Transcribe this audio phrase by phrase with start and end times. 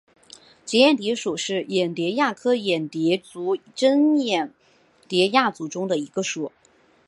[0.65, 4.51] 结眼蝶属是眼蝶亚科眼蝶族珍眼
[5.07, 6.51] 蝶亚族中的一个属。